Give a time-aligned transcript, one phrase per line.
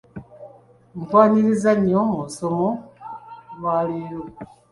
[1.01, 2.69] Nkwanirizza nnyo mu ssomo
[3.59, 4.21] lya leero.